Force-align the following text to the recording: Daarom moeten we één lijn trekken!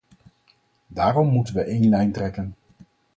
Daarom 0.87 1.27
moeten 1.27 1.53
we 1.55 1.61
één 1.63 1.89
lijn 1.89 2.11
trekken! 2.11 2.55